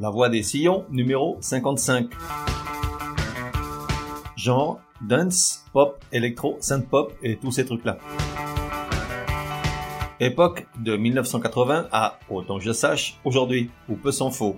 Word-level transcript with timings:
La 0.00 0.08
voix 0.08 0.30
des 0.30 0.42
sillons, 0.42 0.86
numéro 0.90 1.36
55. 1.42 2.08
Genre, 4.34 4.80
dance, 5.02 5.66
pop, 5.74 6.02
électro, 6.10 6.56
synth 6.60 6.88
pop 6.88 7.12
et 7.22 7.36
tous 7.36 7.52
ces 7.52 7.66
trucs-là. 7.66 7.98
Époque 10.18 10.66
de 10.82 10.96
1980 10.96 11.88
à, 11.92 12.18
autant 12.30 12.56
que 12.56 12.64
je 12.64 12.72
sache, 12.72 13.18
aujourd'hui, 13.26 13.68
ou 13.90 13.96
peu 13.96 14.10
s'en 14.10 14.30
faut. 14.30 14.56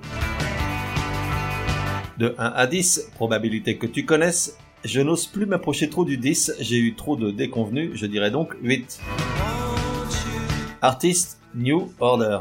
De 2.19 2.36
1 2.38 2.47
à 2.47 2.66
10, 2.69 3.11
probabilité 3.16 3.78
que 3.78 3.88
tu 3.88 4.06
connaisses, 4.06 4.56
je 4.84 5.00
n'ose 5.00 5.27
plus 5.27 5.47
m'approcher 5.47 5.91
trop 5.91 6.05
du 6.05 6.19
10, 6.19 6.55
j'ai 6.61 6.78
eu 6.78 6.95
trop 6.95 7.16
de 7.16 7.33
déconvenus, 7.33 7.91
je 7.95 8.06
dirais 8.06 8.30
donc 8.30 8.55
8. 8.62 9.00
Artiste, 10.83 11.41
New 11.52 11.92
Order. 11.98 12.38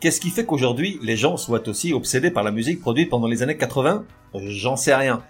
Qu'est-ce 0.00 0.20
qui 0.22 0.30
fait 0.30 0.46
qu'aujourd'hui 0.46 0.98
les 1.02 1.18
gens 1.18 1.36
soient 1.36 1.68
aussi 1.68 1.92
obsédés 1.92 2.30
par 2.30 2.42
la 2.42 2.50
musique 2.50 2.80
produite 2.80 3.10
pendant 3.10 3.26
les 3.26 3.42
années 3.42 3.58
80 3.58 4.04
J'en 4.34 4.76
sais 4.76 4.94
rien. 4.94 5.22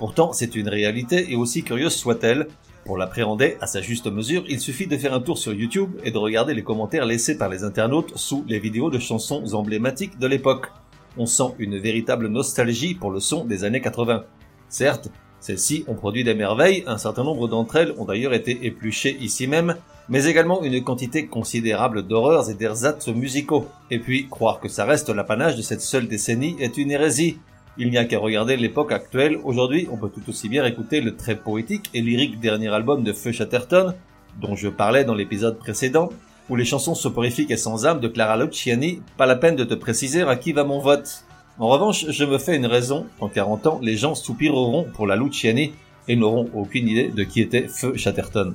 Pourtant, 0.00 0.32
c'est 0.32 0.56
une 0.56 0.68
réalité 0.68 1.32
et 1.32 1.36
aussi 1.36 1.62
curieuse 1.62 1.94
soit-elle, 1.94 2.48
pour 2.84 2.96
l'appréhender 2.96 3.56
à 3.60 3.68
sa 3.68 3.80
juste 3.80 4.08
mesure, 4.08 4.42
il 4.48 4.58
suffit 4.58 4.88
de 4.88 4.96
faire 4.96 5.14
un 5.14 5.20
tour 5.20 5.38
sur 5.38 5.52
YouTube 5.52 5.90
et 6.02 6.10
de 6.10 6.18
regarder 6.18 6.52
les 6.52 6.64
commentaires 6.64 7.06
laissés 7.06 7.38
par 7.38 7.48
les 7.48 7.62
internautes 7.62 8.16
sous 8.16 8.44
les 8.48 8.58
vidéos 8.58 8.90
de 8.90 8.98
chansons 8.98 9.54
emblématiques 9.54 10.18
de 10.18 10.26
l'époque. 10.26 10.72
On 11.16 11.26
sent 11.26 11.54
une 11.60 11.78
véritable 11.78 12.26
nostalgie 12.26 12.94
pour 12.94 13.12
le 13.12 13.20
son 13.20 13.44
des 13.44 13.62
années 13.62 13.80
80. 13.80 14.24
Certes, 14.68 15.10
celles-ci 15.40 15.84
ont 15.86 15.94
produit 15.94 16.24
des 16.24 16.34
merveilles, 16.34 16.84
un 16.86 16.98
certain 16.98 17.24
nombre 17.24 17.48
d'entre 17.48 17.76
elles 17.76 17.94
ont 17.98 18.04
d'ailleurs 18.04 18.34
été 18.34 18.66
épluchées 18.66 19.16
ici 19.20 19.46
même, 19.46 19.76
mais 20.08 20.24
également 20.24 20.62
une 20.62 20.82
quantité 20.82 21.26
considérable 21.26 22.06
d'horreurs 22.06 22.50
et 22.50 22.54
d'ersatz 22.54 23.08
musicaux. 23.08 23.66
Et 23.90 23.98
puis, 23.98 24.28
croire 24.28 24.60
que 24.60 24.68
ça 24.68 24.84
reste 24.84 25.10
l'apanage 25.10 25.56
de 25.56 25.62
cette 25.62 25.82
seule 25.82 26.08
décennie 26.08 26.56
est 26.58 26.78
une 26.78 26.90
hérésie. 26.90 27.38
Il 27.76 27.90
n'y 27.90 27.98
a 27.98 28.04
qu'à 28.04 28.18
regarder 28.18 28.56
l'époque 28.56 28.90
actuelle, 28.90 29.38
aujourd'hui 29.44 29.86
on 29.92 29.96
peut 29.96 30.08
tout 30.08 30.28
aussi 30.28 30.48
bien 30.48 30.64
écouter 30.64 31.00
le 31.00 31.14
très 31.14 31.36
poétique 31.36 31.90
et 31.94 32.00
lyrique 32.00 32.40
dernier 32.40 32.68
album 32.68 33.04
de 33.04 33.12
Feu 33.12 33.30
Chatterton, 33.30 33.94
dont 34.40 34.56
je 34.56 34.68
parlais 34.68 35.04
dans 35.04 35.14
l'épisode 35.14 35.58
précédent, 35.58 36.08
ou 36.48 36.56
les 36.56 36.64
chansons 36.64 36.96
soporifiques 36.96 37.52
et 37.52 37.56
sans 37.56 37.86
âme 37.86 38.00
de 38.00 38.08
Clara 38.08 38.36
Luciani, 38.36 39.00
pas 39.16 39.26
la 39.26 39.36
peine 39.36 39.54
de 39.54 39.64
te 39.64 39.74
préciser 39.74 40.22
à 40.22 40.34
qui 40.34 40.52
va 40.52 40.64
mon 40.64 40.80
vote. 40.80 41.24
En 41.60 41.66
revanche, 41.66 42.06
je 42.08 42.24
me 42.24 42.38
fais 42.38 42.54
une 42.54 42.66
raison, 42.66 43.06
en 43.18 43.28
40 43.28 43.66
ans, 43.66 43.80
les 43.82 43.96
gens 43.96 44.14
soupireront 44.14 44.86
pour 44.94 45.08
la 45.08 45.16
Luciani 45.16 45.72
et 46.06 46.14
n'auront 46.14 46.48
aucune 46.54 46.86
idée 46.86 47.08
de 47.08 47.24
qui 47.24 47.40
était 47.40 47.66
Feu 47.66 47.96
Chatterton. 47.96 48.54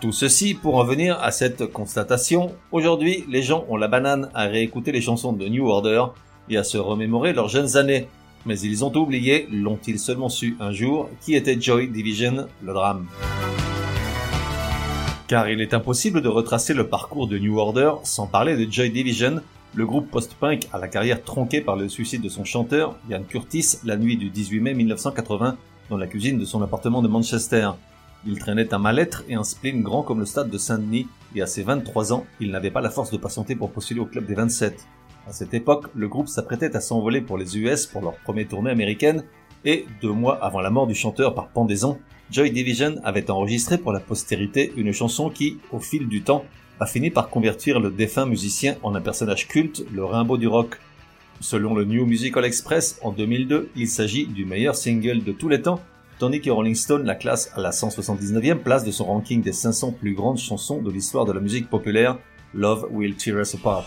Tout 0.00 0.10
ceci 0.10 0.54
pour 0.54 0.78
en 0.78 0.84
venir 0.84 1.16
à 1.22 1.30
cette 1.30 1.66
constatation. 1.66 2.50
Aujourd'hui, 2.72 3.24
les 3.28 3.42
gens 3.42 3.64
ont 3.68 3.76
la 3.76 3.86
banane 3.86 4.30
à 4.34 4.46
réécouter 4.46 4.90
les 4.90 5.00
chansons 5.00 5.32
de 5.32 5.46
New 5.46 5.68
Order 5.68 6.06
et 6.48 6.56
à 6.56 6.64
se 6.64 6.76
remémorer 6.76 7.34
leurs 7.34 7.48
jeunes 7.48 7.76
années. 7.76 8.08
Mais 8.44 8.58
ils 8.58 8.84
ont 8.84 8.92
oublié, 8.96 9.46
l'ont-ils 9.52 10.00
seulement 10.00 10.28
su 10.28 10.56
un 10.58 10.72
jour, 10.72 11.08
qui 11.20 11.36
était 11.36 11.60
Joy 11.60 11.86
Division, 11.86 12.48
le 12.64 12.72
drame. 12.72 13.06
Car 15.28 15.48
il 15.48 15.60
est 15.60 15.72
impossible 15.72 16.20
de 16.20 16.28
retracer 16.28 16.74
le 16.74 16.88
parcours 16.88 17.28
de 17.28 17.38
New 17.38 17.58
Order 17.58 17.92
sans 18.02 18.26
parler 18.26 18.56
de 18.56 18.68
Joy 18.68 18.90
Division, 18.90 19.40
le 19.74 19.86
groupe 19.86 20.10
post-punk 20.10 20.68
à 20.72 20.78
la 20.78 20.88
carrière 20.88 21.22
tronquée 21.22 21.60
par 21.60 21.76
le 21.76 21.88
suicide 21.88 22.22
de 22.22 22.28
son 22.28 22.44
chanteur, 22.44 22.96
Ian 23.08 23.22
Curtis, 23.22 23.78
la 23.84 23.96
nuit 23.96 24.16
du 24.16 24.30
18 24.30 24.60
mai 24.60 24.74
1980, 24.74 25.56
dans 25.88 25.96
la 25.96 26.06
cuisine 26.06 26.38
de 26.38 26.44
son 26.44 26.62
appartement 26.62 27.02
de 27.02 27.08
Manchester. 27.08 27.70
Il 28.26 28.38
traînait 28.38 28.74
un 28.74 28.78
mal-être 28.78 29.22
et 29.28 29.34
un 29.34 29.44
spleen 29.44 29.82
grand 29.82 30.02
comme 30.02 30.18
le 30.18 30.26
stade 30.26 30.50
de 30.50 30.58
Saint-Denis, 30.58 31.06
et 31.34 31.42
à 31.42 31.46
ses 31.46 31.62
23 31.62 32.12
ans, 32.12 32.26
il 32.40 32.50
n'avait 32.50 32.72
pas 32.72 32.80
la 32.80 32.90
force 32.90 33.12
de 33.12 33.16
patienter 33.16 33.54
pour 33.54 33.70
postuler 33.70 34.00
au 34.00 34.06
club 34.06 34.26
des 34.26 34.34
27. 34.34 34.86
À 35.28 35.32
cette 35.32 35.54
époque, 35.54 35.86
le 35.94 36.08
groupe 36.08 36.28
s'apprêtait 36.28 36.76
à 36.76 36.80
s'envoler 36.80 37.20
pour 37.20 37.38
les 37.38 37.56
US 37.56 37.86
pour 37.86 38.02
leur 38.02 38.16
première 38.16 38.48
tournée 38.48 38.70
américaine, 38.70 39.24
et 39.64 39.86
deux 40.02 40.12
mois 40.12 40.42
avant 40.44 40.60
la 40.60 40.70
mort 40.70 40.86
du 40.86 40.94
chanteur 40.94 41.34
par 41.34 41.48
pendaison, 41.48 41.98
Joy 42.30 42.50
Division 42.50 42.96
avait 43.04 43.30
enregistré 43.30 43.78
pour 43.78 43.92
la 43.92 44.00
postérité 44.00 44.72
une 44.76 44.92
chanson 44.92 45.30
qui, 45.30 45.58
au 45.70 45.78
fil 45.78 46.08
du 46.08 46.22
temps, 46.22 46.44
a 46.80 46.86
fini 46.86 47.10
par 47.10 47.28
convertir 47.28 47.78
le 47.78 47.90
défunt 47.90 48.26
musicien 48.26 48.76
en 48.82 48.94
un 48.94 49.00
personnage 49.00 49.46
culte, 49.46 49.84
le 49.92 50.04
Rimbaud 50.04 50.38
du 50.38 50.48
rock. 50.48 50.80
Selon 51.40 51.74
le 51.74 51.84
New 51.84 52.04
Musical 52.06 52.44
Express, 52.44 52.98
en 53.02 53.12
2002, 53.12 53.70
il 53.76 53.88
s'agit 53.88 54.26
du 54.26 54.44
meilleur 54.44 54.74
single 54.74 55.22
de 55.22 55.32
tous 55.32 55.48
les 55.48 55.62
temps 55.62 55.80
tandis 56.20 56.42
que 56.42 56.50
Rolling 56.50 56.74
Stone 56.74 57.04
la 57.04 57.14
classe 57.14 57.50
à 57.56 57.60
la 57.60 57.70
179e 57.70 58.58
place 58.58 58.84
de 58.84 58.90
son 58.90 59.06
ranking 59.06 59.40
des 59.40 59.54
500 59.54 59.92
plus 59.92 60.14
grandes 60.14 60.36
chansons 60.36 60.82
de 60.82 60.90
l'histoire 60.90 61.24
de 61.24 61.32
la 61.32 61.40
musique 61.40 61.70
populaire, 61.70 62.18
Love 62.52 62.86
Will 62.90 63.16
Tear 63.16 63.40
Us 63.40 63.54
Apart. 63.54 63.86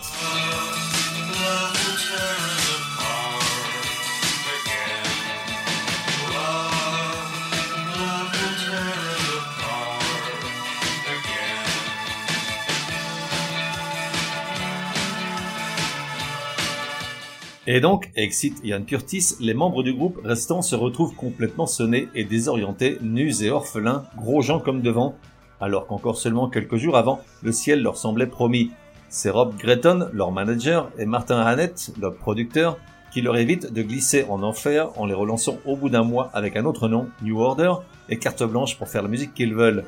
Et 17.66 17.80
donc, 17.80 18.10
excite 18.14 18.60
Ian 18.62 18.82
Curtis, 18.82 19.36
les 19.40 19.54
membres 19.54 19.82
du 19.82 19.94
groupe 19.94 20.20
restant 20.22 20.60
se 20.60 20.76
retrouvent 20.76 21.14
complètement 21.14 21.66
sonnés 21.66 22.08
et 22.14 22.24
désorientés, 22.24 22.98
nus 23.00 23.42
et 23.42 23.50
orphelins, 23.50 24.04
gros 24.18 24.42
gens 24.42 24.60
comme 24.60 24.82
devant, 24.82 25.14
alors 25.62 25.86
qu'encore 25.86 26.18
seulement 26.18 26.50
quelques 26.50 26.76
jours 26.76 26.98
avant, 26.98 27.20
le 27.42 27.52
ciel 27.52 27.82
leur 27.82 27.96
semblait 27.96 28.26
promis. 28.26 28.70
C'est 29.08 29.30
Rob 29.30 29.56
Gretton, 29.56 30.10
leur 30.12 30.30
manager, 30.30 30.90
et 30.98 31.06
Martin 31.06 31.40
Hannett, 31.40 31.90
leur 31.98 32.14
producteur, 32.14 32.76
qui 33.10 33.22
leur 33.22 33.38
évite 33.38 33.72
de 33.72 33.80
glisser 33.80 34.26
en 34.28 34.42
enfer 34.42 34.90
en 34.96 35.06
les 35.06 35.14
relançant 35.14 35.56
au 35.64 35.74
bout 35.74 35.88
d'un 35.88 36.02
mois 36.02 36.30
avec 36.34 36.56
un 36.56 36.66
autre 36.66 36.88
nom, 36.88 37.08
New 37.22 37.40
Order, 37.40 37.72
et 38.10 38.18
carte 38.18 38.42
blanche 38.42 38.76
pour 38.76 38.88
faire 38.88 39.02
la 39.02 39.08
musique 39.08 39.32
qu'ils 39.32 39.54
veulent. 39.54 39.84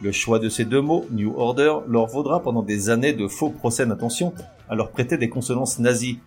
Le 0.00 0.12
choix 0.12 0.38
de 0.38 0.48
ces 0.48 0.64
deux 0.64 0.80
mots, 0.80 1.04
New 1.10 1.34
Order, 1.36 1.80
leur 1.86 2.06
vaudra 2.06 2.40
pendant 2.40 2.62
des 2.62 2.88
années 2.88 3.12
de 3.12 3.28
faux 3.28 3.50
procès 3.50 3.84
d'intention 3.84 4.32
à 4.70 4.74
leur 4.74 4.90
prêter 4.90 5.18
des 5.18 5.28
consonances 5.28 5.78
nazies, 5.78 6.20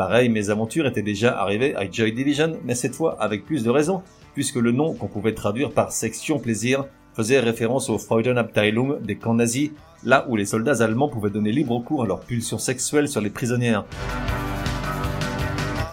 Pareil, 0.00 0.30
mes 0.30 0.48
aventures 0.48 0.86
étaient 0.86 1.02
déjà 1.02 1.38
arrivées 1.38 1.76
à 1.76 1.84
Joy 1.84 2.12
Division, 2.12 2.58
mais 2.64 2.74
cette 2.74 2.94
fois 2.94 3.20
avec 3.20 3.44
plus 3.44 3.64
de 3.64 3.68
raison, 3.68 4.00
puisque 4.32 4.56
le 4.56 4.72
nom 4.72 4.94
qu'on 4.94 5.08
pouvait 5.08 5.34
traduire 5.34 5.72
par 5.72 5.92
section 5.92 6.38
plaisir 6.38 6.86
faisait 7.12 7.38
référence 7.38 7.90
au 7.90 7.98
Freudenabteilung 7.98 9.02
des 9.02 9.16
camps 9.16 9.34
nazis, 9.34 9.72
là 10.02 10.24
où 10.30 10.36
les 10.36 10.46
soldats 10.46 10.82
allemands 10.82 11.10
pouvaient 11.10 11.28
donner 11.28 11.52
libre 11.52 11.78
cours 11.80 12.04
à 12.04 12.06
leurs 12.06 12.20
pulsions 12.20 12.56
sexuelles 12.56 13.08
sur 13.08 13.20
les 13.20 13.28
prisonnières. 13.28 13.84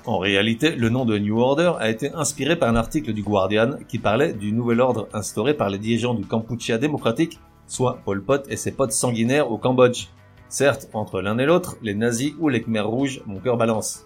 En 0.05 0.19
réalité, 0.19 0.73
le 0.77 0.87
nom 0.87 1.03
de 1.03 1.17
New 1.17 1.41
Order 1.41 1.73
a 1.77 1.89
été 1.89 2.09
inspiré 2.13 2.55
par 2.55 2.69
un 2.69 2.77
article 2.77 3.11
du 3.11 3.23
Guardian 3.23 3.71
qui 3.89 3.99
parlait 3.99 4.31
du 4.31 4.53
nouvel 4.53 4.79
ordre 4.79 5.09
instauré 5.11 5.53
par 5.53 5.69
les 5.69 5.79
dirigeants 5.79 6.13
du 6.13 6.25
Kampuchea 6.25 6.77
démocratique, 6.77 7.41
soit 7.65 7.99
Pol 8.05 8.23
Pot 8.23 8.47
et 8.49 8.55
ses 8.55 8.71
potes 8.71 8.93
sanguinaires 8.93 9.51
au 9.51 9.57
Cambodge. 9.57 10.07
Certes, 10.49 10.89
entre 10.93 11.21
l'un 11.21 11.37
et 11.37 11.45
l'autre, 11.45 11.77
les 11.81 11.93
nazis 11.93 12.33
ou 12.39 12.49
les 12.49 12.61
Khmers 12.61 12.87
rouges, 12.87 13.21
mon 13.25 13.39
cœur 13.39 13.57
balance. 13.57 14.05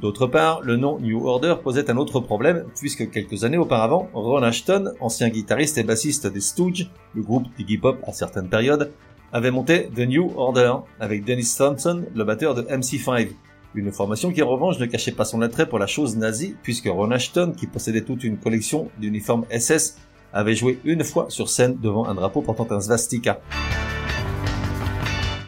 D'autre 0.00 0.26
part, 0.26 0.60
le 0.62 0.76
nom 0.76 0.98
New 0.98 1.26
Order 1.26 1.56
posait 1.62 1.90
un 1.90 1.96
autre 1.96 2.20
problème, 2.20 2.66
puisque 2.78 3.10
quelques 3.10 3.44
années 3.44 3.56
auparavant, 3.56 4.10
Ron 4.12 4.42
Ashton, 4.42 4.92
ancien 5.00 5.30
guitariste 5.30 5.78
et 5.78 5.84
bassiste 5.84 6.26
des 6.26 6.40
Stooges, 6.40 6.90
le 7.14 7.22
groupe 7.22 7.46
Iggy 7.58 7.78
Pop 7.78 7.98
à 8.06 8.12
certaines 8.12 8.48
périodes, 8.48 8.92
avait 9.32 9.50
monté 9.50 9.88
The 9.94 10.00
New 10.00 10.32
Order, 10.36 10.74
avec 11.00 11.24
Dennis 11.24 11.54
Thompson, 11.56 12.04
le 12.14 12.24
batteur 12.24 12.54
de 12.54 12.62
MC5. 12.62 13.28
Une 13.74 13.92
formation 13.92 14.32
qui 14.32 14.42
en 14.42 14.48
revanche 14.48 14.78
ne 14.78 14.86
cachait 14.86 15.12
pas 15.12 15.24
son 15.24 15.40
attrait 15.40 15.68
pour 15.68 15.78
la 15.78 15.86
chose 15.86 16.16
nazie, 16.16 16.56
puisque 16.62 16.88
Ron 16.88 17.10
Ashton, 17.12 17.54
qui 17.56 17.66
possédait 17.66 18.02
toute 18.02 18.24
une 18.24 18.38
collection 18.38 18.90
d'uniformes 18.98 19.46
SS, 19.50 19.96
avait 20.32 20.54
joué 20.54 20.78
une 20.84 21.04
fois 21.04 21.26
sur 21.30 21.48
scène 21.48 21.78
devant 21.80 22.06
un 22.06 22.14
drapeau 22.14 22.42
portant 22.42 22.66
un 22.70 22.80
svastika. 22.80 23.40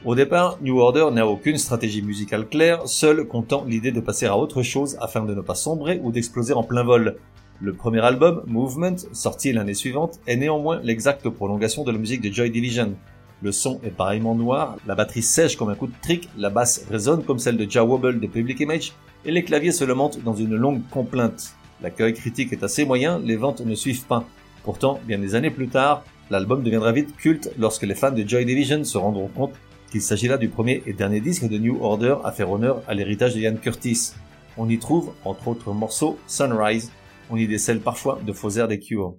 Au 0.04 0.14
départ, 0.14 0.58
New 0.62 0.78
Order 0.78 1.08
n'a 1.12 1.26
aucune 1.26 1.58
stratégie 1.58 2.02
musicale 2.02 2.46
claire, 2.48 2.86
seul 2.86 3.26
comptant 3.26 3.64
l'idée 3.64 3.90
de 3.90 3.98
passer 3.98 4.26
à 4.26 4.38
autre 4.38 4.62
chose 4.62 4.96
afin 5.00 5.24
de 5.24 5.34
ne 5.34 5.40
pas 5.40 5.56
sombrer 5.56 6.00
ou 6.02 6.12
d'exploser 6.12 6.52
en 6.52 6.62
plein 6.62 6.84
vol. 6.84 7.16
Le 7.60 7.72
premier 7.72 7.98
album, 8.00 8.44
Movement, 8.46 8.96
sorti 9.12 9.52
l'année 9.52 9.74
suivante, 9.74 10.20
est 10.28 10.36
néanmoins 10.36 10.80
l'exacte 10.84 11.28
prolongation 11.28 11.82
de 11.82 11.90
la 11.90 11.98
musique 11.98 12.20
de 12.20 12.32
Joy 12.32 12.50
Division. 12.50 12.94
Le 13.42 13.50
son 13.50 13.80
est 13.82 13.90
pareillement 13.90 14.36
noir, 14.36 14.76
la 14.86 14.94
batterie 14.94 15.22
sèche 15.22 15.56
comme 15.56 15.68
un 15.68 15.74
coup 15.74 15.88
de 15.88 15.92
trick, 16.00 16.28
la 16.38 16.50
basse 16.50 16.86
résonne 16.88 17.24
comme 17.24 17.40
celle 17.40 17.56
de 17.56 17.68
Ja 17.68 17.84
Wobble 17.84 18.20
de 18.20 18.26
Public 18.28 18.60
Image, 18.60 18.92
et 19.24 19.32
les 19.32 19.42
claviers 19.42 19.72
se 19.72 19.84
lamentent 19.84 20.22
dans 20.22 20.34
une 20.34 20.54
longue 20.54 20.82
complainte. 20.92 21.54
L'accueil 21.82 22.14
critique 22.14 22.52
est 22.52 22.62
assez 22.62 22.84
moyen, 22.84 23.18
les 23.18 23.36
ventes 23.36 23.62
ne 23.62 23.74
suivent 23.74 24.06
pas. 24.06 24.24
Pourtant, 24.62 25.00
bien 25.08 25.18
des 25.18 25.34
années 25.34 25.50
plus 25.50 25.68
tard, 25.68 26.04
l'album 26.30 26.62
deviendra 26.62 26.92
vite 26.92 27.16
culte 27.16 27.50
lorsque 27.58 27.82
les 27.82 27.96
fans 27.96 28.12
de 28.12 28.26
Joy 28.26 28.44
Division 28.44 28.84
se 28.84 28.96
rendront 28.96 29.28
compte 29.28 29.54
qu'il 29.90 30.02
s'agit 30.02 30.28
là 30.28 30.38
du 30.38 30.48
premier 30.48 30.82
et 30.86 30.92
dernier 30.92 31.20
disque 31.20 31.48
de 31.48 31.58
New 31.58 31.82
Order 31.82 32.16
à 32.24 32.32
faire 32.32 32.50
honneur 32.50 32.82
à 32.86 32.94
l'héritage 32.94 33.34
de 33.34 33.40
Ian 33.40 33.56
Curtis. 33.56 34.12
On 34.56 34.68
y 34.68 34.78
trouve, 34.78 35.12
entre 35.24 35.48
autres 35.48 35.72
morceaux, 35.72 36.18
Sunrise, 36.26 36.90
on 37.30 37.36
y 37.36 37.46
décèle 37.46 37.80
parfois 37.80 38.20
de 38.24 38.32
faux 38.32 38.50
airs 38.50 38.68
des 38.68 38.78
Cure. 38.78 39.14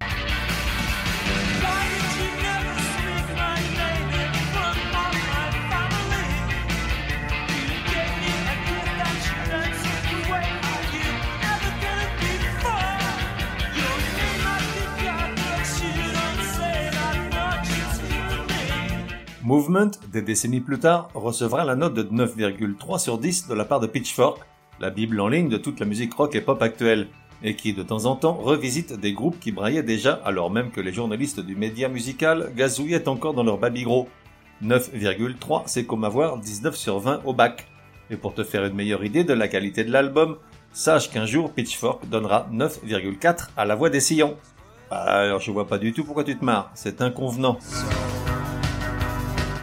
Movement, 19.50 19.90
des 20.14 20.22
décennies 20.22 20.60
plus 20.60 20.78
tard, 20.78 21.10
recevra 21.16 21.66
la 21.66 21.76
note 21.76 21.96
de 21.96 22.04
9,3 22.04 23.00
sur 23.00 23.18
10 23.18 23.48
de 23.48 23.56
la 23.56 23.66
part 23.66 23.80
de 23.80 23.88
Pitchfork, 23.88 24.38
la 24.80 24.92
bible 24.92 25.20
en 25.20 25.28
ligne 25.28 25.50
de 25.50 25.58
toute 25.58 25.80
la 25.80 25.88
musique 25.88 26.14
rock 26.14 26.36
et 26.36 26.42
pop 26.42 26.62
actuelle, 26.62 27.08
et 27.42 27.56
qui 27.56 27.74
de 27.74 27.82
temps 27.82 28.06
en 28.06 28.16
temps 28.16 28.36
revisite 28.36 28.94
des 28.94 29.12
groupes 29.12 29.40
qui 29.40 29.52
braillaient 29.52 29.82
déjà 29.82 30.22
alors 30.24 30.52
même 30.52 30.70
que 30.70 30.82
les 30.82 30.94
journalistes 30.94 31.40
du 31.40 31.56
média 31.56 31.90
musical 31.90 32.52
gazouillaient 32.56 33.10
encore 33.10 33.34
dans 33.34 33.44
leur 33.44 33.58
babygros. 33.58 34.08
9,3 34.64 35.64
c'est 35.66 35.84
comme 35.84 36.04
avoir 36.04 36.38
19 36.38 36.76
sur 36.76 37.00
20 37.00 37.22
au 37.26 37.34
bac. 37.34 37.68
Et 38.12 38.18
pour 38.18 38.36
te 38.36 38.44
faire 38.44 38.64
une 38.66 38.76
meilleure 38.76 39.04
idée 39.04 39.24
de 39.24 39.34
la 39.34 39.48
qualité 39.48 39.84
de 39.84 39.92
l'album, 39.92 40.38
sache 40.74 41.10
qu'un 41.10 41.26
jour 41.26 41.52
Pitchfork 41.52 42.08
donnera 42.08 42.48
9,4 42.54 43.48
à 43.58 43.66
la 43.66 43.74
voix 43.74 43.90
des 43.90 44.00
sillons. 44.00 44.38
Alors 44.92 45.40
je 45.40 45.50
vois 45.50 45.66
pas 45.66 45.80
du 45.80 45.92
tout 45.92 46.04
pourquoi 46.04 46.24
tu 46.24 46.38
te 46.38 46.46
marres, 46.46 46.70
c'est 46.76 47.02
inconvenant. 47.02 47.58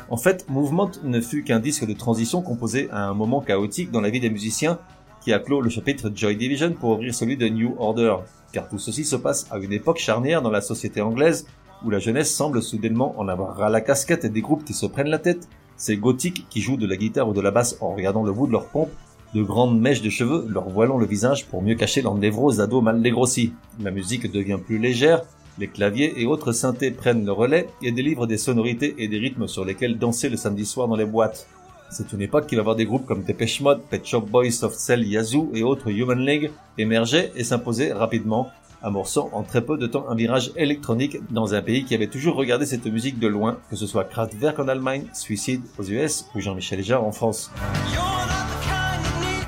En 0.09 0.17
fait, 0.17 0.49
Movement 0.49 0.91
ne 1.03 1.21
fut 1.21 1.43
qu'un 1.43 1.59
disque 1.59 1.85
de 1.85 1.93
transition 1.93 2.41
composé 2.41 2.89
à 2.93 3.09
un 3.09 3.15
moment 3.15 3.41
chaotique 3.41 3.91
dans 3.91 4.01
la 4.01 4.11
vie 4.11 4.21
des 4.21 4.31
musiciens 4.31 4.79
qui 5.21 5.33
a 5.33 5.41
clos 5.41 5.61
le 5.61 5.69
chapitre 5.69 6.13
Joy 6.15 6.37
Division 6.37 6.73
pour 6.73 6.91
ouvrir 6.91 7.13
celui 7.13 7.37
de 7.37 7.49
New 7.49 7.75
Order, 7.81 8.19
car 8.53 8.69
tout 8.69 8.79
ceci 8.79 9.05
se 9.05 9.17
passe 9.17 9.49
à 9.51 9.59
une 9.59 9.73
époque 9.73 9.99
charnière 9.99 10.43
dans 10.43 10.51
la 10.51 10.61
société 10.61 11.01
anglaise 11.01 11.47
où 11.85 11.91
la 11.91 11.99
jeunesse 11.99 12.33
semble 12.33 12.63
soudainement 12.63 13.19
en 13.19 13.27
avoir 13.27 13.57
ras 13.57 13.69
la 13.69 13.81
casquette 13.81 14.25
et 14.25 14.29
des 14.29 14.43
groupes 14.43 14.65
qui 14.65 14.75
se 14.75 14.87
prennent 14.87 15.09
la 15.09 15.19
tête, 15.19 15.49
ces 15.77 15.97
gothiques 15.97 16.47
qui 16.49 16.61
jouent 16.61 16.77
de 16.77 16.87
la 16.87 16.97
guitare 16.97 17.29
ou 17.29 17.33
de 17.33 17.41
la 17.41 17.51
basse 17.51 17.77
en 17.81 17.93
regardant 17.93 18.23
le 18.23 18.33
bout 18.33 18.47
de 18.47 18.53
leur 18.53 18.69
pompe, 18.69 18.91
de 19.35 19.43
grandes 19.43 19.81
mèches 19.81 20.03
de 20.03 20.09
cheveux 20.09 20.47
leur 20.49 20.69
voilant 20.69 20.99
le 20.99 21.07
visage 21.07 21.47
pour 21.47 21.63
mieux 21.63 21.75
cacher 21.75 22.01
leur 22.01 22.15
névrose 22.15 22.59
d'ado 22.59 22.81
mal 22.81 23.03
dégrossi. 23.03 23.53
La 23.83 23.91
musique 23.91 24.31
devient 24.31 24.59
plus 24.65 24.79
légère, 24.79 25.25
les 25.59 25.69
claviers 25.69 26.21
et 26.21 26.27
autres 26.27 26.53
synthés 26.53 26.91
prennent 26.91 27.25
le 27.25 27.33
relais 27.33 27.69
et 27.83 27.93
délivrent 27.93 28.27
des 28.27 28.39
sonorités 28.39 28.95
et 28.99 29.09
des 29.09 29.19
rythmes 29.19 29.49
sur 29.49 29.65
lesquels 29.65 29.99
danser 29.99 30.29
le 30.29 30.37
samedi 30.37 30.67
soir 30.67 30.89
dans 30.89 30.97
les 30.97 31.07
boîtes. 31.07 31.47
C'est 31.91 32.13
une 32.13 32.21
époque 32.21 32.47
qui 32.47 32.57
va 32.57 32.63
voir 32.63 32.77
des 32.77 32.85
groupes 32.85 33.07
comme 33.07 33.23
Depeche 33.23 33.61
Mode, 33.61 33.81
Pet 33.89 34.05
Shop 34.05 34.23
Boys, 34.23 34.51
Soft 34.51 34.79
Cell, 34.79 35.07
Yazoo 35.07 35.51
et 35.55 35.63
autres 35.63 35.91
Human 35.91 36.19
League 36.19 36.51
émerger 36.79 37.31
et 37.37 37.45
s'imposer 37.45 37.93
rapidement, 37.93 38.51
amorçant 38.83 39.31
en 39.33 39.43
très 39.43 39.63
peu 39.63 39.79
de 39.79 39.87
temps 39.87 40.09
un 40.09 40.15
virage 40.15 40.53
électronique 40.57 41.19
dans 41.31 41.55
un 41.55 41.63
pays 41.63 41.85
qui 41.85 41.95
avait 41.95 42.09
toujours 42.09 42.37
regardé 42.37 42.67
cette 42.67 42.87
musique 42.87 43.19
de 43.19 43.29
loin, 43.29 43.59
que 43.71 43.77
ce 43.77 43.87
soit 43.87 44.05
Kraftwerk 44.05 44.59
en 44.59 44.69
Allemagne, 44.69 45.07
Suicide 45.15 45.63
aux 45.79 45.85
US 45.85 46.27
ou 46.35 46.41
Jean-Michel 46.41 46.83
Jarre 46.83 47.05
en 47.05 47.13
France. 47.13 47.51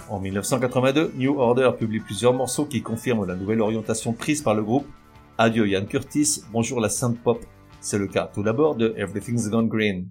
En 0.09 0.21
1982, 0.21 1.13
New 1.17 1.39
Order 1.39 1.71
publie 1.79 2.01
plusieurs 2.01 2.33
morceaux 2.33 2.65
qui 2.65 2.81
confirment 2.81 3.27
la 3.27 3.35
nouvelle 3.35 3.61
orientation 3.61 4.15
prise 4.15 4.41
par 4.41 4.55
le 4.55 4.63
groupe 4.63 4.87
Adieu 5.41 5.69
Ian 5.69 5.87
Curtis, 5.87 6.43
bonjour 6.51 6.81
la 6.81 6.89
synth 6.89 7.23
pop. 7.23 7.39
C'est 7.81 7.97
le 7.97 8.09
cas 8.09 8.29
tout 8.35 8.43
d'abord 8.43 8.75
de 8.75 8.93
Everything's 8.97 9.49
Gone 9.49 9.69
Green. 9.69 10.09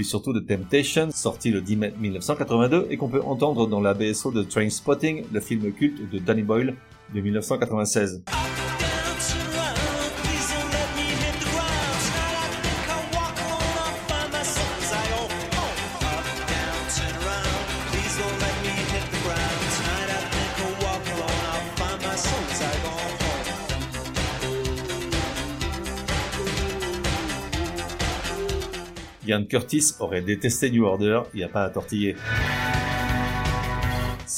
puis 0.00 0.06
surtout 0.06 0.32
de 0.32 0.40
Temptation, 0.40 1.10
sorti 1.12 1.50
le 1.50 1.60
10 1.60 1.76
mai 1.76 1.92
1982 2.00 2.86
et 2.88 2.96
qu'on 2.96 3.08
peut 3.08 3.20
entendre 3.20 3.66
dans 3.66 3.82
la 3.82 3.92
BSO 3.92 4.30
de 4.30 4.42
Trainspotting, 4.42 5.24
le 5.30 5.40
film 5.40 5.70
culte 5.72 6.10
de 6.10 6.18
Danny 6.18 6.40
Boyle 6.40 6.74
de 7.14 7.20
1996. 7.20 8.22
Ian 29.30 29.44
Curtis 29.44 29.94
aurait 30.00 30.22
détesté 30.22 30.70
New 30.70 30.84
Order, 30.84 31.22
il 31.34 31.38
n'y 31.38 31.44
a 31.44 31.48
pas 31.48 31.62
à 31.62 31.70
tortiller. 31.70 32.16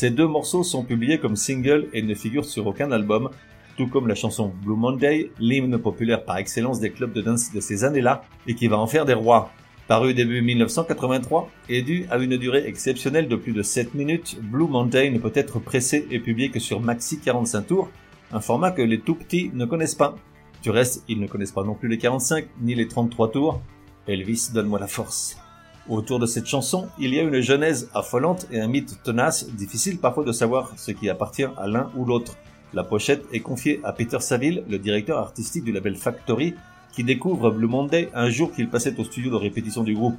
Ces 0.03 0.11
deux 0.11 0.27
morceaux 0.27 0.65
sont 0.65 0.83
publiés 0.83 1.21
comme 1.21 1.37
singles 1.37 1.87
et 1.93 2.03
ne 2.03 2.13
figurent 2.17 2.45
sur 2.45 2.67
aucun 2.67 2.91
album, 2.91 3.31
tout 3.77 3.87
comme 3.87 4.09
la 4.09 4.17
chanson 4.17 4.53
Blue 4.65 4.75
Monday, 4.75 5.31
l'hymne 5.39 5.79
populaire 5.79 6.25
par 6.25 6.39
excellence 6.39 6.81
des 6.81 6.91
clubs 6.91 7.13
de 7.13 7.23
danse 7.23 7.53
de 7.53 7.61
ces 7.61 7.85
années-là, 7.85 8.25
et 8.49 8.57
qui 8.57 8.67
va 8.67 8.81
en 8.81 8.89
faire 8.89 9.05
des 9.05 9.15
rois. 9.15 9.53
Paru 9.87 10.13
début 10.13 10.43
1983 10.43 11.49
et 11.69 11.83
dû 11.83 12.07
à 12.11 12.19
une 12.19 12.37
durée 12.37 12.67
exceptionnelle 12.67 13.29
de 13.29 13.37
plus 13.37 13.53
de 13.53 13.63
7 13.63 13.95
minutes, 13.95 14.41
Blue 14.43 14.67
Monday 14.67 15.09
ne 15.09 15.21
peut 15.21 15.31
être 15.37 15.61
pressé 15.61 16.09
et 16.11 16.19
publié 16.19 16.51
que 16.51 16.59
sur 16.59 16.81
maxi 16.81 17.21
45 17.21 17.63
tours, 17.69 17.89
un 18.33 18.41
format 18.41 18.73
que 18.73 18.83
les 18.83 18.99
tout 18.99 19.15
petits 19.15 19.53
ne 19.55 19.67
connaissent 19.67 19.95
pas. 19.95 20.17
Du 20.65 20.71
reste, 20.71 21.05
ils 21.07 21.21
ne 21.21 21.29
connaissent 21.29 21.53
pas 21.53 21.63
non 21.63 21.75
plus 21.75 21.89
les 21.89 21.99
45 21.99 22.47
ni 22.61 22.75
les 22.75 22.89
33 22.89 23.31
tours. 23.31 23.63
Elvis, 24.09 24.49
donne-moi 24.53 24.81
la 24.81 24.89
force. 24.89 25.42
Autour 25.89 26.21
de 26.21 26.27
cette 26.27 26.47
chanson, 26.47 26.87
il 26.99 27.13
y 27.13 27.19
a 27.19 27.23
une 27.23 27.41
genèse 27.41 27.91
affolante 27.93 28.47
et 28.53 28.61
un 28.61 28.69
mythe 28.69 29.03
tenace, 29.03 29.49
difficile 29.51 29.99
parfois 29.99 30.25
de 30.25 30.31
savoir 30.31 30.73
ce 30.77 30.93
qui 30.93 31.11
appartient 31.11 31.47
à 31.57 31.67
l'un 31.67 31.91
ou 31.97 32.05
l'autre. 32.05 32.37
La 32.73 32.85
pochette 32.85 33.25
est 33.33 33.41
confiée 33.41 33.81
à 33.83 33.93
Peter 33.93 34.21
Saville, 34.21 34.63
le 34.69 34.79
directeur 34.79 35.19
artistique 35.19 35.65
du 35.65 35.73
label 35.73 35.97
Factory, 35.97 36.55
qui 36.93 37.03
découvre 37.03 37.51
Blue 37.51 37.67
Monday 37.67 38.11
un 38.15 38.31
jour 38.31 38.53
qu'il 38.53 38.71
passait 38.71 38.99
au 39.01 39.05
studio 39.05 39.33
de 39.33 39.37
répétition 39.37 39.83
du 39.83 39.95
groupe. 39.95 40.17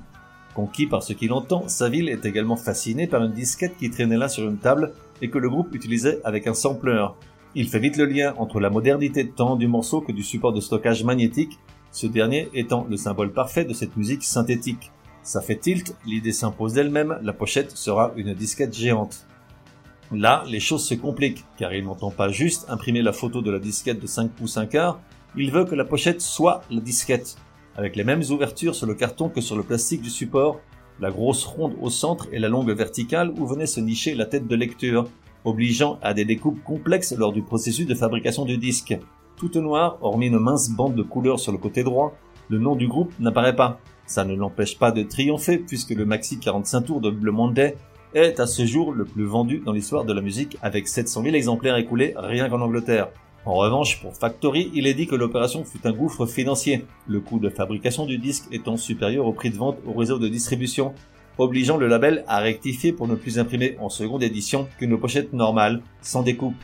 Conquis 0.53 0.85
par 0.85 1.01
ce 1.01 1.13
qu'il 1.13 1.31
entend, 1.31 1.67
Saville 1.69 2.09
est 2.09 2.25
également 2.25 2.57
fasciné 2.57 3.07
par 3.07 3.23
une 3.23 3.31
disquette 3.31 3.77
qui 3.77 3.89
traînait 3.89 4.17
là 4.17 4.27
sur 4.27 4.47
une 4.47 4.57
table 4.57 4.91
et 5.21 5.29
que 5.29 5.37
le 5.37 5.49
groupe 5.49 5.73
utilisait 5.73 6.19
avec 6.25 6.45
un 6.45 6.53
sampler. 6.53 7.07
Il 7.55 7.69
fait 7.69 7.79
vite 7.79 7.97
le 7.97 8.05
lien 8.05 8.33
entre 8.37 8.59
la 8.59 8.69
modernité 8.69 9.29
tant 9.29 9.55
du 9.55 9.67
morceau 9.67 10.01
que 10.01 10.11
du 10.11 10.23
support 10.23 10.51
de 10.51 10.59
stockage 10.59 11.05
magnétique, 11.05 11.57
ce 11.91 12.05
dernier 12.05 12.49
étant 12.53 12.85
le 12.89 12.97
symbole 12.97 13.31
parfait 13.31 13.63
de 13.63 13.73
cette 13.73 13.95
musique 13.95 14.23
synthétique. 14.23 14.91
Ça 15.23 15.41
fait 15.41 15.55
tilt, 15.55 15.95
l'idée 16.05 16.33
s'impose 16.33 16.73
d'elle-même, 16.73 17.17
la 17.21 17.31
pochette 17.31 17.71
sera 17.77 18.11
une 18.17 18.33
disquette 18.33 18.73
géante. 18.73 19.25
Là, 20.11 20.43
les 20.47 20.59
choses 20.59 20.85
se 20.85 20.95
compliquent, 20.95 21.45
car 21.57 21.73
il 21.73 21.85
n'entend 21.85 22.11
pas 22.11 22.27
juste 22.27 22.69
imprimer 22.69 23.01
la 23.01 23.13
photo 23.13 23.41
de 23.41 23.49
la 23.49 23.59
disquette 23.59 24.01
de 24.01 24.05
5 24.05 24.29
pouces 24.31 24.57
1 24.57 24.65
quart, 24.65 24.99
il 25.37 25.49
veut 25.49 25.63
que 25.63 25.75
la 25.75 25.85
pochette 25.85 26.21
soit 26.21 26.61
la 26.69 26.81
disquette, 26.81 27.37
avec 27.77 27.95
les 27.95 28.03
mêmes 28.03 28.21
ouvertures 28.29 28.75
sur 28.75 28.85
le 28.85 28.95
carton 28.95 29.29
que 29.29 29.39
sur 29.39 29.55
le 29.55 29.63
plastique 29.63 30.01
du 30.01 30.09
support, 30.09 30.59
la 30.99 31.09
grosse 31.09 31.45
ronde 31.45 31.75
au 31.81 31.89
centre 31.89 32.27
et 32.31 32.39
la 32.39 32.49
longue 32.49 32.71
verticale 32.71 33.33
où 33.39 33.47
venait 33.47 33.65
se 33.65 33.79
nicher 33.79 34.15
la 34.15 34.25
tête 34.25 34.45
de 34.45 34.55
lecture, 34.55 35.07
obligeant 35.45 35.99
à 36.01 36.13
des 36.13 36.25
découpes 36.25 36.63
complexes 36.63 37.15
lors 37.17 37.31
du 37.31 37.41
processus 37.41 37.87
de 37.87 37.95
fabrication 37.95 38.45
du 38.45 38.57
disque. 38.57 38.97
Toute 39.37 39.55
noire, 39.55 39.97
hormis 40.01 40.27
une 40.27 40.37
mince 40.37 40.69
bande 40.69 40.95
de 40.95 41.01
couleur 41.01 41.39
sur 41.39 41.51
le 41.51 41.57
côté 41.57 41.83
droit, 41.83 42.13
le 42.49 42.59
nom 42.59 42.75
du 42.75 42.87
groupe 42.87 43.11
n'apparaît 43.19 43.55
pas. 43.55 43.79
Ça 44.05 44.25
ne 44.25 44.35
l'empêche 44.35 44.77
pas 44.77 44.91
de 44.91 45.03
triompher 45.03 45.57
puisque 45.57 45.91
le 45.91 46.05
maxi 46.05 46.39
45 46.39 46.81
tours 46.81 47.01
de 47.01 47.09
Blue 47.09 47.31
Monday 47.31 47.75
est 48.13 48.39
à 48.39 48.47
ce 48.47 48.65
jour 48.65 48.91
le 48.91 49.05
plus 49.05 49.25
vendu 49.25 49.61
dans 49.65 49.71
l'histoire 49.71 50.05
de 50.05 50.13
la 50.13 50.21
musique 50.21 50.57
avec 50.61 50.87
700 50.87 51.23
000 51.23 51.35
exemplaires 51.35 51.77
écoulés 51.77 52.13
rien 52.17 52.49
qu'en 52.49 52.61
Angleterre. 52.61 53.09
En 53.45 53.55
revanche, 53.55 54.01
pour 54.01 54.15
Factory, 54.15 54.71
il 54.73 54.87
est 54.87 54.93
dit 54.93 55.07
que 55.07 55.15
l'opération 55.15 55.65
fut 55.65 55.85
un 55.85 55.91
gouffre 55.91 56.25
financier, 56.25 56.85
le 57.07 57.19
coût 57.19 57.39
de 57.39 57.49
fabrication 57.49 58.05
du 58.05 58.17
disque 58.17 58.45
étant 58.53 58.77
supérieur 58.77 59.25
au 59.25 59.33
prix 59.33 59.49
de 59.49 59.57
vente 59.57 59.79
au 59.85 59.91
réseau 59.91 60.17
de 60.17 60.29
distribution. 60.29 60.93
obligeant 61.37 61.77
le 61.77 61.87
label 61.87 62.23
à 62.27 62.39
rectifier 62.39 62.93
pour 62.93 63.07
ne 63.07 63.15
plus 63.15 63.39
imprimer 63.39 63.75
en 63.81 63.89
seconde 63.89 64.21
édition 64.21 64.67
qu'une 64.77 64.97
pochette 64.99 65.33
normale, 65.33 65.81
sans 66.01 66.21
découpe. 66.21 66.55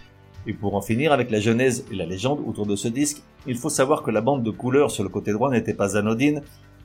Et 0.45 0.53
pour 0.53 0.75
en 0.75 0.81
finir 0.81 1.11
avec 1.11 1.31
la 1.31 1.39
genèse 1.39 1.85
et 1.91 1.95
la 1.95 2.05
légende 2.05 2.39
autour 2.47 2.65
de 2.65 2.75
ce 2.75 2.87
disque, 2.87 3.23
il 3.47 3.57
faut 3.57 3.69
savoir 3.69 4.03
que 4.03 4.11
la 4.11 4.21
bande 4.21 4.43
de 4.43 4.51
couleurs 4.51 4.91
sur 4.91 5.03
le 5.03 5.09
côté 5.09 5.33
droit 5.33 5.49
n'était 5.49 5.73
pas 5.73 5.97
anodine, 5.97 6.43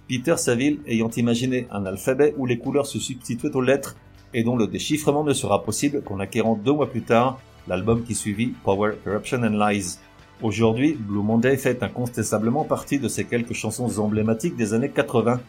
Peter 0.09 0.37
Saville 0.37 0.81
ayant 0.87 1.11
imaginé 1.11 1.67
un 1.71 1.87
alphabet 1.87 2.35
où 2.37 2.45
les 2.45 2.59
couleurs 2.59 2.87
se 2.87 2.99
substituaient 2.99 3.57
aux 3.57 3.63
lettres 3.63 3.97
et 4.35 4.45
dont 4.45 4.57
le 4.57 4.67
déchiffrement 4.67 5.25
ne 5.25 5.33
sera 5.33 5.63
possible 5.65 6.03
qu'en 6.03 6.21
acquérant 6.21 6.57
deux 6.57 6.73
mois 6.73 6.91
plus 6.91 7.03
tard 7.03 7.41
l'album 7.67 8.05
qui 8.05 8.15
suivit 8.15 8.53
Power, 8.65 8.93
Corruption 9.03 9.43
and 9.43 9.59
Lies. 9.59 9.99
Aujourd'hui, 10.43 10.93
Blue 10.93 11.23
Monday 11.23 11.57
fait 11.57 11.83
incontestablement 11.83 12.65
partie 12.65 12.99
de 12.99 13.09
ces 13.09 13.25
quelques 13.25 13.55
chansons 13.55 13.99
emblématiques 13.99 14.57
des 14.57 14.75
années 14.75 14.91
80 14.91 15.41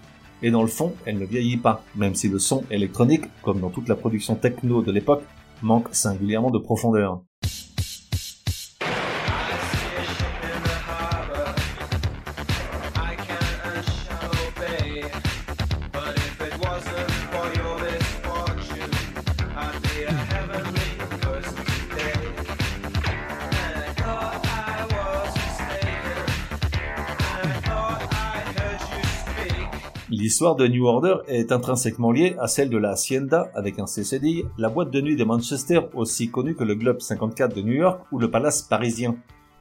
et 0.42 0.52
dans 0.52 0.62
le 0.62 0.70
fond, 0.70 0.94
elle 1.06 1.18
ne 1.18 1.26
vieillit 1.26 1.58
pas, 1.58 1.84
même 1.96 2.16
si 2.16 2.30
le 2.30 2.40
son 2.40 2.64
électronique, 2.72 3.26
comme 3.42 3.60
dans 3.60 3.70
toute 3.70 3.90
la 3.90 3.96
production 3.96 4.36
techno 4.36 4.82
de 4.82 4.92
l'époque, 4.92 5.24
manque 5.62 5.88
singulièrement 5.92 6.52
de 6.52 6.60
profondeur. 6.60 7.22
L'histoire 30.36 30.58
de 30.58 30.68
New 30.68 30.86
Order 30.86 31.20
est 31.30 31.54
intrinsèquement 31.54 32.12
liée 32.12 32.36
à 32.42 32.50
celle 32.50 32.70
de 32.70 32.78
la 32.78 32.90
Hacienda 32.90 33.50
avec 33.56 33.80
un 33.80 33.86
CCD, 33.86 34.44
la 34.58 34.68
boîte 34.68 34.92
de 34.92 35.00
nuit 35.00 35.16
de 35.16 35.24
Manchester 35.24 35.80
aussi 35.94 36.30
connue 36.30 36.56
que 36.56 36.66
le 36.66 36.76
Globe 36.76 37.00
54 37.00 37.56
de 37.56 37.62
New 37.62 37.76
York 37.76 38.02
ou 38.12 38.20
le 38.20 38.30
Palace 38.30 38.62
parisien. 38.62 39.16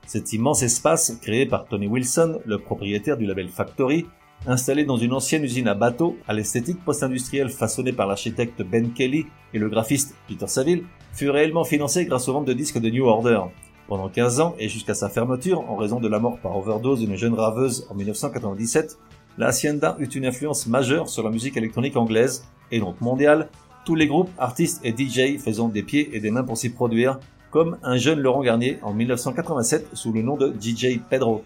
Cet 0.05 0.33
immense 0.33 0.65
espace, 0.65 1.17
créé 1.23 1.47
par 1.47 1.67
Tony 1.67 1.87
Wilson, 1.87 2.41
le 2.45 2.59
propriétaire 2.59 3.17
du 3.17 3.25
label 3.25 3.51
Factory, 3.51 4.07
installé 4.49 4.85
dans 4.85 4.97
une 4.97 5.13
ancienne 5.13 5.45
usine 5.45 5.69
à 5.69 5.75
bateaux 5.75 6.17
à 6.27 6.35
l'esthétique 6.35 6.85
post-industrielle 6.85 7.51
façonnée 7.51 7.93
par 7.93 8.09
l'architecte 8.09 8.61
Ben 8.63 8.93
Kelly 8.93 9.27
et 9.53 9.61
le 9.61 9.69
graphiste 9.69 10.17
Peter 10.27 10.49
Saville, 10.49 10.83
fut 11.13 11.31
réellement 11.31 11.63
financé 11.63 12.05
grâce 12.05 12.29
aux 12.29 12.33
ventes 12.33 12.49
de 12.49 12.53
disques 12.53 12.81
de 12.81 12.91
New 12.91 13.07
Order. 13.07 13.43
Pendant 13.87 14.09
15 14.09 14.41
ans 14.41 14.57
et 14.59 14.69
jusqu'à 14.69 14.95
sa 14.95 15.09
fermeture 15.09 15.61
en 15.71 15.77
raison 15.77 16.01
de 16.01 16.09
la 16.09 16.19
mort 16.19 16.39
par 16.39 16.57
overdose 16.57 16.99
d'une 16.99 17.15
jeune 17.15 17.35
raveuse 17.35 17.87
en 17.91 17.95
1997, 17.95 18.99
la 19.39 19.49
Hacienda 19.49 19.97
eut 19.99 20.07
une 20.07 20.27
influence 20.27 20.67
majeure 20.67 21.09
sur 21.09 21.23
la 21.23 21.31
musique 21.31 21.57
électronique 21.57 21.97
anglaise, 21.97 22.47
et 22.71 22.81
donc 22.81 23.01
mondiale, 23.01 23.49
tous 23.85 23.95
les 23.95 24.07
groupes, 24.07 24.31
artistes 24.39 24.81
et 24.85 24.95
DJ 24.97 25.39
faisant 25.39 25.69
des 25.69 25.83
pieds 25.83 26.17
et 26.17 26.21
des 26.21 26.31
mains 26.31 26.45
pour 26.45 26.57
s'y 26.57 26.71
produire, 26.71 27.19
comme 27.51 27.79
un 27.83 27.97
jeune 27.97 28.21
Laurent 28.21 28.43
Garnier 28.43 28.79
en 28.83 28.93
1987 28.93 29.89
sous 29.93 30.13
le 30.13 30.23
nom 30.23 30.37
de 30.37 30.53
DJ 30.61 31.01
Pedro. 31.09 31.43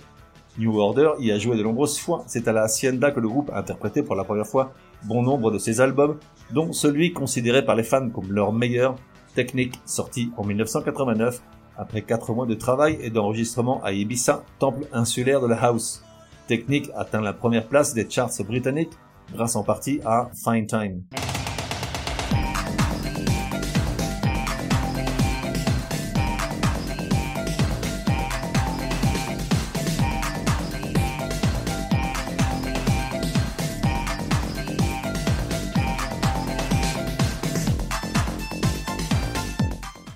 New 0.58 0.78
Order 0.78 1.10
y 1.20 1.30
a 1.30 1.38
joué 1.38 1.56
de 1.56 1.62
nombreuses 1.62 1.98
fois, 1.98 2.24
c'est 2.26 2.48
à 2.48 2.52
la 2.52 2.62
Hacienda 2.62 3.10
que 3.10 3.20
le 3.20 3.28
groupe 3.28 3.50
a 3.50 3.58
interprété 3.58 4.02
pour 4.02 4.16
la 4.16 4.24
première 4.24 4.46
fois 4.46 4.72
bon 5.04 5.22
nombre 5.22 5.50
de 5.50 5.58
ses 5.58 5.80
albums, 5.80 6.18
dont 6.52 6.72
celui 6.72 7.12
considéré 7.12 7.64
par 7.64 7.76
les 7.76 7.84
fans 7.84 8.10
comme 8.10 8.32
leur 8.32 8.52
meilleur, 8.52 8.96
Technique, 9.34 9.78
sorti 9.84 10.32
en 10.36 10.44
1989, 10.44 11.40
après 11.76 12.02
4 12.02 12.32
mois 12.32 12.46
de 12.46 12.54
travail 12.54 12.98
et 13.00 13.10
d'enregistrement 13.10 13.80
à 13.84 13.92
Ibiza, 13.92 14.42
temple 14.58 14.88
insulaire 14.92 15.40
de 15.40 15.46
la 15.46 15.62
house. 15.62 16.02
Technique 16.48 16.88
atteint 16.96 17.20
la 17.20 17.34
première 17.34 17.68
place 17.68 17.92
des 17.92 18.08
charts 18.08 18.30
britanniques 18.42 18.94
grâce 19.34 19.54
en 19.54 19.62
partie 19.62 20.00
à 20.06 20.30
Fine 20.32 20.66
Time. 20.66 21.02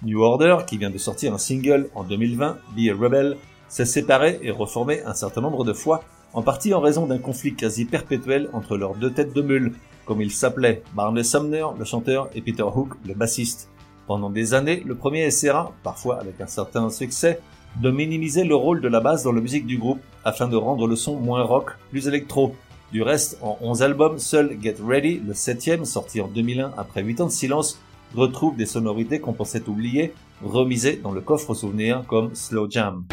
New 0.03 0.23
Order, 0.23 0.65
qui 0.67 0.79
vient 0.79 0.89
de 0.89 0.97
sortir 0.97 1.35
un 1.35 1.39
single 1.39 1.91
en 1.95 2.05
2020, 2.05 2.57
Be 2.75 2.89
a 2.89 2.95
Rebel, 2.95 3.37
s'est 3.69 3.85
séparé 3.85 4.39
et 4.43 4.51
reformé 4.51 5.03
un 5.05 5.13
certain 5.13 5.43
nombre 5.43 5.65
de 5.65 5.75
fois 5.75 6.03
en 6.35 6.43
partie 6.43 6.75
en 6.75 6.81
raison 6.81 7.07
d'un 7.07 7.19
conflit 7.19 7.55
quasi 7.55 7.85
perpétuel 7.85 8.49
entre 8.53 8.77
leurs 8.77 8.95
deux 8.95 9.13
têtes 9.13 9.35
de 9.35 9.43
mule, 9.43 9.73
comme 10.07 10.23
ils 10.23 10.31
s'appelaient 10.31 10.83
Barney 10.95 11.25
Sumner, 11.25 11.67
le 11.79 11.85
chanteur, 11.85 12.29
et 12.35 12.41
Peter 12.41 12.63
Hook, 12.63 12.95
le 13.07 13.15
bassiste. 13.15 13.71
Pendant 14.07 14.31
des 14.31 14.55
années, 14.55 14.83
le 14.85 14.95
premier 14.95 15.23
essaiera, 15.25 15.73
parfois 15.83 16.21
avec 16.21 16.41
un 16.41 16.47
certain 16.47 16.91
succès, 16.91 17.41
de 17.81 17.91
minimiser 17.91 18.45
le 18.45 18.55
rôle 18.55 18.81
de 18.81 18.89
la 18.89 19.01
basse 19.01 19.23
dans 19.23 19.33
la 19.33 19.41
musique 19.41 19.67
du 19.67 19.79
groupe, 19.79 20.01
afin 20.25 20.49
de 20.49 20.57
rendre 20.57 20.87
le 20.87 20.97
son 20.97 21.17
moins 21.17 21.43
rock, 21.43 21.71
plus 21.91 22.09
électro. 22.09 22.55
Du 22.93 23.03
reste, 23.03 23.39
en 23.41 23.57
11 23.63 23.83
albums, 23.83 24.19
seul 24.19 24.59
Get 24.61 24.77
Ready, 24.85 25.23
le 25.27 25.35
septième, 25.35 25.85
sorti 25.85 26.21
en 26.21 26.29
2001 26.29 26.73
après 26.77 27.03
8 27.03 27.21
ans 27.23 27.27
de 27.27 27.31
silence, 27.31 27.81
retrouve 28.15 28.57
des 28.57 28.67
sonorités 28.67 29.21
qu'on 29.21 29.33
pensait 29.33 29.67
oublier, 29.69 30.13
remisées 30.43 31.01
dans 31.03 31.13
le 31.13 31.23
coffre 31.23 31.55
souvenir 31.55 32.05
comme 32.07 32.35
Slow 32.35 32.71
Jam. 32.71 33.05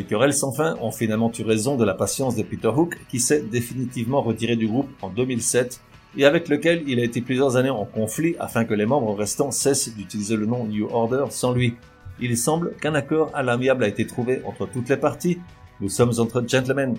Les 0.00 0.06
querelles 0.06 0.32
sans 0.32 0.50
fin 0.50 0.78
ont 0.80 0.92
finalement 0.92 1.30
eu 1.38 1.42
raison 1.42 1.76
de 1.76 1.84
la 1.84 1.92
patience 1.92 2.34
de 2.34 2.42
Peter 2.42 2.68
Hook, 2.68 2.96
qui 3.10 3.20
s'est 3.20 3.42
définitivement 3.42 4.22
retiré 4.22 4.56
du 4.56 4.66
groupe 4.66 4.88
en 5.02 5.10
2007 5.10 5.78
et 6.16 6.24
avec 6.24 6.48
lequel 6.48 6.84
il 6.86 6.98
a 7.00 7.04
été 7.04 7.20
plusieurs 7.20 7.58
années 7.58 7.68
en 7.68 7.84
conflit 7.84 8.34
afin 8.40 8.64
que 8.64 8.72
les 8.72 8.86
membres 8.86 9.14
restants 9.14 9.50
cessent 9.50 9.94
d'utiliser 9.94 10.36
le 10.36 10.46
nom 10.46 10.64
New 10.64 10.88
Order 10.90 11.26
sans 11.28 11.52
lui. 11.52 11.74
Il 12.18 12.34
semble 12.38 12.72
qu'un 12.80 12.94
accord 12.94 13.30
à 13.34 13.42
l'amiable 13.42 13.84
a 13.84 13.88
été 13.88 14.06
trouvé 14.06 14.40
entre 14.46 14.64
toutes 14.64 14.88
les 14.88 14.96
parties. 14.96 15.38
Nous 15.82 15.90
sommes 15.90 16.14
entre 16.16 16.42
gentlemen. 16.48 16.96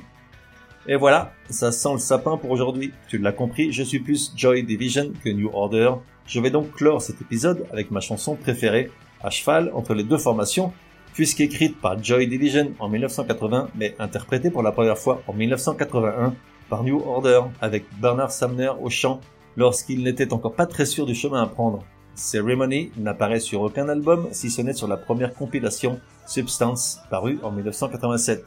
Et 0.86 0.96
voilà, 0.96 1.34
ça 1.50 1.72
sent 1.72 1.93
le 1.93 1.98
sapin 1.98 2.38
pour 2.38 2.51
aujourd'hui. 2.51 2.93
Tu 3.08 3.17
l'as 3.17 3.31
compris, 3.31 3.72
je 3.72 3.81
suis 3.81 4.01
plus 4.01 4.31
Joy 4.36 4.62
Division 4.62 5.12
que 5.24 5.29
New 5.31 5.50
Order. 5.51 5.93
Je 6.27 6.39
vais 6.39 6.51
donc 6.51 6.72
clore 6.74 7.01
cet 7.01 7.20
épisode 7.20 7.65
avec 7.72 7.89
ma 7.89 8.00
chanson 8.00 8.36
préférée, 8.36 8.91
à 9.24 9.31
cheval 9.31 9.72
entre 9.74 9.96
les 9.96 10.03
deux 10.03 10.20
formations, 10.20 10.72
puisqu'écrite 11.13 11.80
par 11.80 12.01
Joy 12.01 12.27
Division 12.27 12.72
en 12.80 12.89
1980, 12.89 13.70
mais 13.75 13.96
interprétée 14.00 14.50
pour 14.50 14.63
la 14.63 14.72
première 14.72 14.98
fois 14.98 15.22
en 15.27 15.34
1981 15.34 16.34
par 16.70 16.84
New 16.84 17.00
Order 17.00 17.41
avec 17.62 17.86
Bernard 18.00 18.32
Sumner 18.32 18.72
au 18.82 18.89
chant 18.89 19.20
lorsqu'il 19.58 20.03
n'était 20.03 20.34
encore 20.34 20.56
pas 20.56 20.65
très 20.65 20.86
sûr 20.86 21.06
du 21.06 21.15
chemin 21.15 21.44
à 21.44 21.48
prendre. 21.48 21.80
Ceremony 22.15 22.91
n'apparaît 22.98 23.39
sur 23.39 23.62
aucun 23.62 23.89
album 23.89 24.27
si 24.32 24.50
ce 24.50 24.62
n'est 24.62 24.74
sur 24.74 24.88
la 24.88 24.98
première 24.98 25.34
compilation 25.34 26.00
Substance 26.25 27.00
parue 27.10 27.39
en 27.44 27.51
1987. 27.51 28.46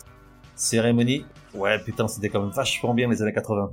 Ceremony, 0.55 1.25
ouais 1.55 1.79
putain 1.79 2.09
c'était 2.09 2.29
quand 2.29 2.41
même 2.41 2.51
vachement 2.51 2.95
bien 2.95 3.09
les 3.09 3.23
années 3.23 3.33
80. 3.33 3.73